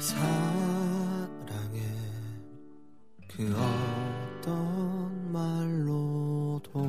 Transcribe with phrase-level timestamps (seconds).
[0.00, 1.80] 사랑해
[3.28, 3.54] 그
[4.40, 6.88] 어떤 말로도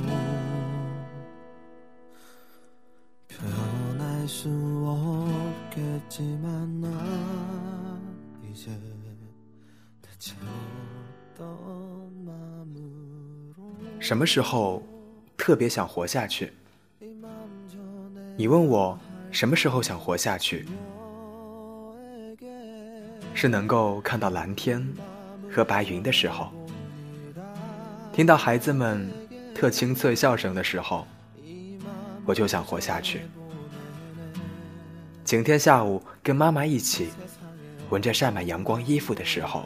[3.27, 4.50] 표현할 수
[5.71, 6.87] 없겠지만 나
[8.52, 8.71] 이제
[10.02, 10.36] 대체
[11.34, 13.55] 어떤 마음으로
[14.00, 14.84] 什么时候
[15.38, 16.52] 特别想活下去？
[18.36, 19.00] 你问我
[19.32, 20.66] 什么时候想活下去？
[23.35, 24.87] 是能够看到蓝天
[25.51, 26.52] 和白云的时候，
[28.12, 29.11] 听到孩子们
[29.55, 31.06] 特清脆笑声的时候，
[32.25, 33.23] 我就想活下去。
[35.25, 37.09] 晴天下午跟妈妈一起
[37.91, 39.64] 闻着晒满阳光衣服的时候，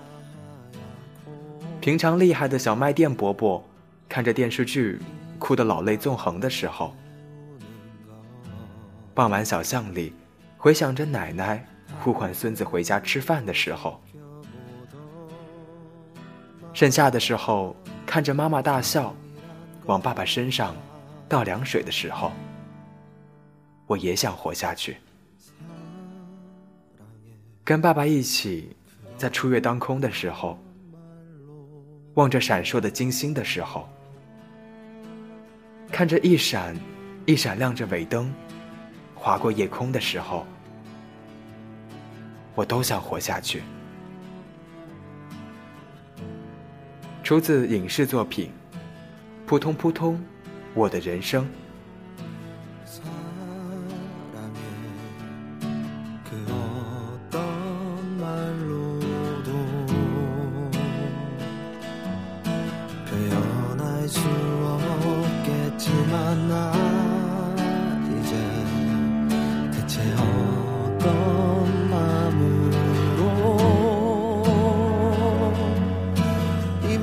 [1.80, 3.62] 平常厉害的小卖店伯伯
[4.08, 5.00] 看着电视剧
[5.38, 6.94] 哭得老泪纵横的时候，
[9.14, 10.12] 傍晚小巷里
[10.56, 11.66] 回想着奶奶。
[12.00, 14.00] 呼唤孙子回家吃饭的时候，
[16.72, 19.14] 盛夏的时候看着妈妈大笑，
[19.86, 20.76] 往爸爸身上
[21.28, 22.30] 倒凉水的时候，
[23.86, 24.96] 我也想活下去。
[27.64, 28.76] 跟爸爸一起
[29.16, 30.56] 在初月当空的时候，
[32.14, 33.88] 望着闪烁的金星的时候，
[35.90, 36.76] 看着一闪
[37.24, 38.32] 一闪亮着尾灯
[39.14, 40.46] 划过夜空的时候。
[42.56, 43.62] 我都想活下去。
[47.22, 48.50] 出自影视作品
[49.46, 50.14] 《扑通扑通》，
[50.74, 51.46] 我的人生。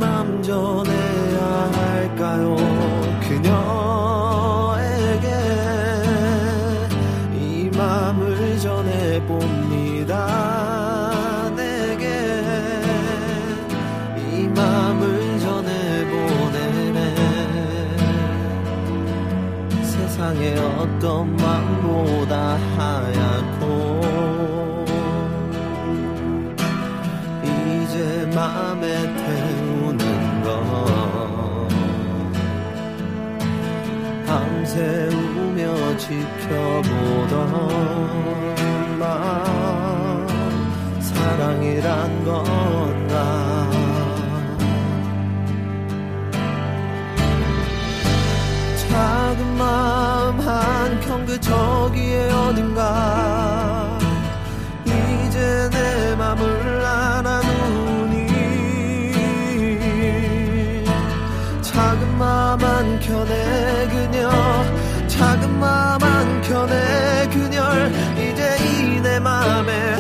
[0.04, 2.56] 맘 전해야 할까요?
[3.26, 4.48] 그녀에게
[7.39, 10.11] 이 맘을 전해봅니다.
[11.55, 12.05] 내게
[14.17, 17.00] 이 맘을 전해보내네.
[19.83, 23.33] 세상에 어떤 맘보다 하얀
[34.64, 37.34] 밤새 우며 지켜보던
[41.02, 43.70] 사랑이란 건가
[48.90, 53.42] 작은 마음 한켠 그 저기에 어딘가
[65.73, 69.95] 마음 한켠에 그녀를 이제 이 내 맘에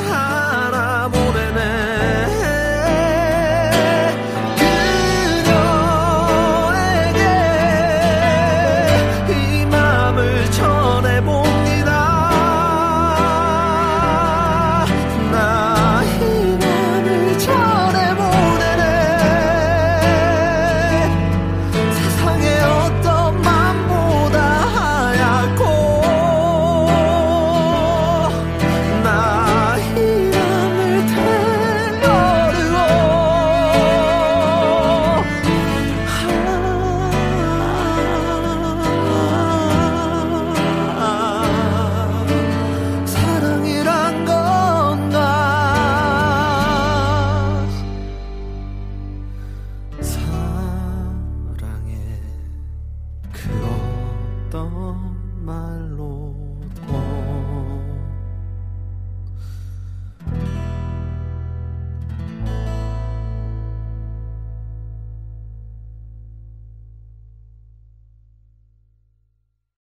[54.53, 56.52] 했던 말로.